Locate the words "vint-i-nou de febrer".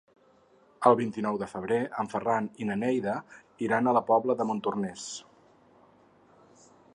1.01-1.77